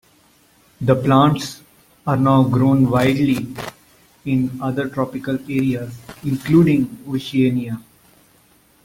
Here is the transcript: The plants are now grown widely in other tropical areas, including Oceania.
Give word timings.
The 0.83 0.95
plants 0.95 1.61
are 2.07 2.17
now 2.17 2.41
grown 2.43 2.89
widely 2.89 3.55
in 4.25 4.59
other 4.59 4.89
tropical 4.89 5.35
areas, 5.47 5.95
including 6.23 6.97
Oceania. 7.07 7.79